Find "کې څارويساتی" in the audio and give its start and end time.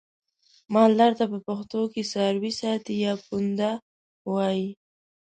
1.93-2.95